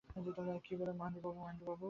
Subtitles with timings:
[0.65, 1.71] কী বলেন মহেন্দ্রবাবু।